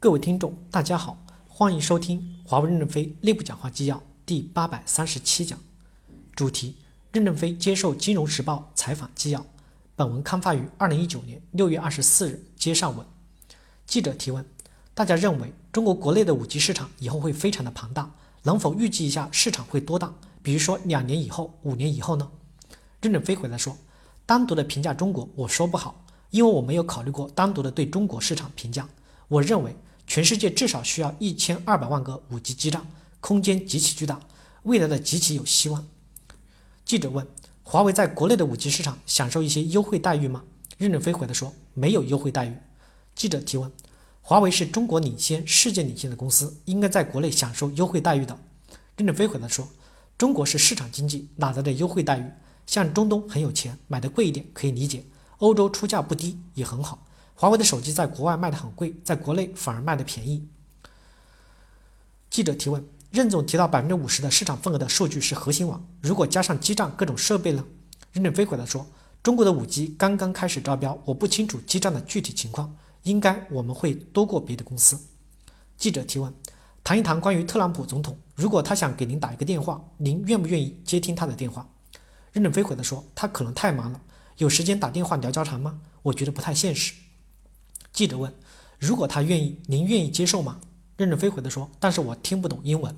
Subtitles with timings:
[0.00, 1.18] 各位听众，大家好，
[1.48, 5.58] 欢迎收听华为任正非内部讲话纪要第八百三十七讲，
[6.36, 6.76] 主题：
[7.10, 9.44] 任正非接受《金融时报》采访纪要。
[9.96, 12.40] 本文刊发于二零一九年六月二十四日。
[12.56, 13.04] 接上文，
[13.88, 14.46] 记者提问：
[14.94, 18.08] 大家认为中国国内的五 G 市场以后会非常的庞大，
[18.44, 20.14] 能否预计一下市场会多大？
[20.44, 22.30] 比如说两年以后、五年以后呢？
[23.02, 23.76] 任正非回答说：
[24.24, 28.88] 单独的评价中国，我说不好，因为我没有考虑过单独的对中国市场评价。
[29.26, 29.74] 我认为。
[30.08, 32.82] 全世界至少需要一千二百万个五 G 基站，
[33.20, 34.18] 空间极其巨大，
[34.62, 35.86] 未来的极其有希望。
[36.86, 37.26] 记者问：
[37.62, 40.44] 华为在国内的五 G 市场享受一些优惠待遇吗？
[40.78, 42.56] 任正非回答说：没有优惠待遇。
[43.14, 43.70] 记者提问：
[44.22, 48.38] 华为是中国领先、世界领先的公司，应该在国内享受优惠待遇的。
[48.96, 49.68] 任正非回答说：
[50.16, 52.24] 中国是市场经济，哪来的优惠待遇？
[52.66, 55.02] 像中东很有钱，买的贵一点可以理解；
[55.36, 57.06] 欧洲出价不低也很好。
[57.40, 60.48] 华为的手机在国外卖的很贵，在国内反而卖的便宜。
[62.28, 67.64] 记者提问：任总提到百分之五十的市场份额的数据是核心网，如果加上基站各种设备呢？
[68.10, 68.84] 任正非回答说：
[69.22, 74.98] 中国的五 G 刚刚开始招标，我不清楚基站的具体情况，应该我们会多过别的公司。
[75.76, 76.34] 记者提问：
[76.82, 81.68] 谈一谈关于特朗普总统，如果他想给您打一个电话，您愿不愿意接听他的电话？
[82.32, 84.00] 任正非回答说：他可能太忙了，
[84.38, 85.78] 有时间打电话聊家常吗？
[86.02, 86.92] 我觉得不太现实。
[87.98, 88.32] 记者问
[88.78, 90.60] ：“如果他愿意，您愿意接受吗？”
[90.96, 92.96] 任正非回答说：“但是我听不懂英文。”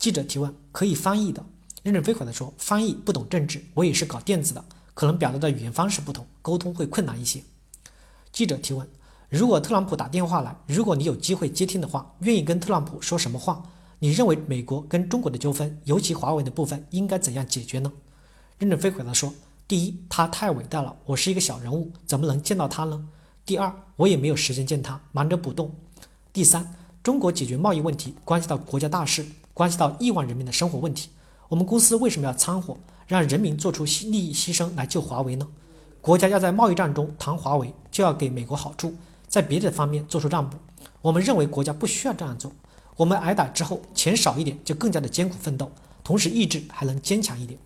[0.00, 1.44] 记者提问：“可以翻译的？”
[1.84, 4.64] 任正非回答说：“翻译不懂政治，我也是搞电子的，
[4.94, 7.42] 可能表达的语言方式不同，沟通会困难一些。”
[8.32, 8.88] 记者提问
[9.28, 13.62] ：“如果特朗普打电话来，如果你有机会接听的话，愿意跟特朗普说什么话？
[13.98, 17.92] 你认为美国跟中国的纠纷，尤其华为的部分，应该怎样解决呢？”
[18.56, 19.34] 任正非回答说
[19.68, 23.06] ：“第一，他太伟大了，我是一个小人物，怎么能见到他呢？”
[23.48, 25.74] 第二，我也没有时间见他，忙着补洞。
[26.34, 29.24] 第三，中国解决贸易问题关系到国家大事，
[29.54, 31.08] 关系到亿万人民的生活问题。
[31.48, 35.48] 我们公司为什么要掺和，让人民做出利益牺牲来救华为呢？
[36.02, 38.92] 国家要在贸易战中谈华为，就要给美国好处，
[39.26, 40.58] 在别的方面做出让步。
[41.00, 42.52] 我们认为国家不需要这样做。
[42.96, 45.72] 我们挨打之后，钱少一点就更加的艰苦奋斗，
[46.04, 47.58] 同时意志还能坚强一点。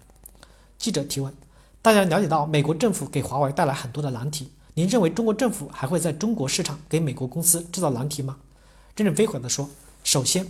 [0.78, 1.34] 记者提问：
[1.82, 4.52] 大家了解到美国政府给华为带来很多的难题。
[4.74, 8.38] 您认为中国政府还会在中国市场给美国公司制造难题吗？
[8.96, 9.68] 任正非回答说：
[10.02, 10.46] 首先，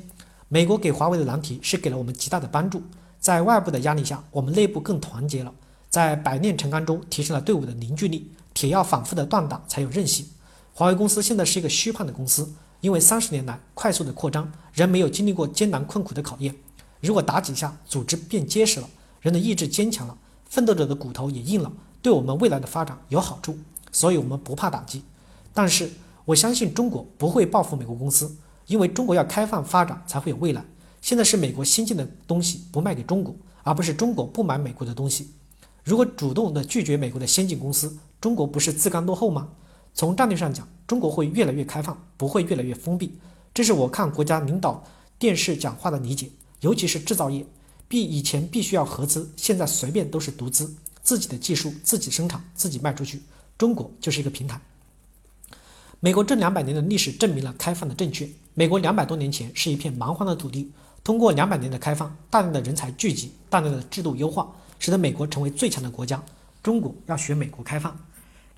[0.48, 2.80] 美国给华为的难题是给了我们极大的帮助，
[3.18, 5.52] 在外部的压力下，我们内部更团结了，
[5.90, 8.30] 在百炼成钢中提升了队伍的凝聚力。
[8.54, 10.24] 铁要反复的锻打才有韧性。
[10.72, 12.48] 华为公司现在是一个虚胖的公司，
[12.80, 16.54] 因为三十年来快速的扩张，人没有经历过艰难困苦的考验。
[17.00, 18.88] 如果打几下，组织变结实了，
[19.20, 20.16] 人的意志坚强了，
[20.48, 23.58] 奋斗者的骨头也硬了，对我们未来的发展有好处。
[23.92, 25.04] 所以，我们不怕打击，
[25.53, 25.88] 但是
[26.25, 28.34] 我相信中国不会报复美国公司，
[28.66, 30.64] 因为中国要开放发展才会有未来。
[31.00, 35.31] 现在是美国先进的东西不卖给中国，而不是中国不买美国的东西。
[35.84, 39.48] 如果主动的拒绝美国的先进公司，中国不是自甘落后吗？
[39.94, 43.19] 从战略上讲，中国会越来越开放，不会越来越封闭。
[43.52, 44.82] 这是我看国家领导
[45.19, 47.44] 电视讲话的理解，尤其是制造业，
[47.88, 53.20] 必以前必须要合资，现在随便都是独资，自己的技术自己生产，自己卖出去。
[53.62, 54.60] 中国就是一个平台。
[56.00, 58.28] 美国这两百年的历史证明了开放的正确。
[58.54, 60.72] 美国两百多年前是一片蛮荒的土地，
[61.04, 66.20] 通过两百年的开放，大量的人才聚集，大量的制度优化，使得美国成为最强的国家。
[66.60, 67.96] 中国要学美国开放。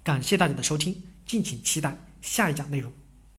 [0.02, 2.90] 感谢大家的收听，敬请期待下一讲内容。